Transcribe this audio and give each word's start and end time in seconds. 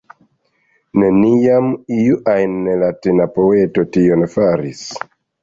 Neniam 1.03 1.67
iu 1.97 2.17
ajn 2.33 2.57
Latina 2.85 3.29
poeto 3.37 3.87
tion 3.99 4.27
faris! 4.35 4.83